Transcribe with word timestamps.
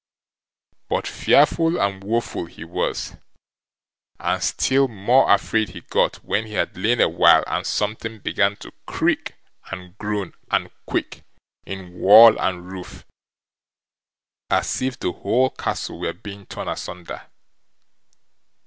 But 0.89 1.05
fearful 1.05 1.79
and 1.79 2.03
woeful 2.03 2.47
he 2.47 2.63
was, 2.63 3.17
and 4.19 4.41
still 4.41 4.87
more 4.87 5.31
afraid 5.31 5.69
he 5.69 5.81
got 5.81 6.23
when 6.25 6.47
he 6.47 6.53
had 6.53 6.75
lain 6.75 6.99
a 6.99 7.07
while 7.07 7.43
and 7.45 7.67
something 7.67 8.17
began 8.17 8.55
to 8.61 8.73
creak 8.87 9.33
and 9.69 9.95
groan 9.99 10.33
and 10.49 10.71
quake 10.87 11.21
in 11.67 11.99
wall 11.99 12.35
and 12.41 12.65
roof, 12.71 13.05
as 14.49 14.81
if 14.81 14.97
the 14.97 15.11
whole 15.11 15.51
castle 15.51 15.99
were 15.99 16.13
being 16.13 16.47
torn 16.47 16.67
asunder. 16.67 17.27